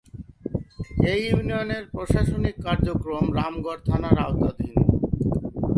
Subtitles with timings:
[1.11, 4.75] এ ইউনিয়নের প্রশাসনিক কার্যক্রম রামগড় থানার আওতাধীন।